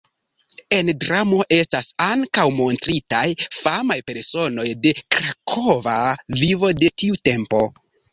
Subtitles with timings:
[0.75, 3.25] En dramo estas ankaŭ montritaj
[3.57, 5.99] famaj personoj de krakova
[6.41, 7.61] vivo de tiu tempo.